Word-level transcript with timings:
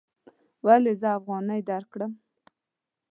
ولې 0.65 0.93
زه 1.01 1.09
افغانۍ 1.19 1.61
درکړم؟ 1.69 2.11